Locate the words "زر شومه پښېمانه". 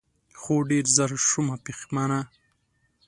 0.95-2.19